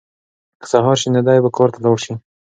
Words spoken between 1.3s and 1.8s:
به کار ته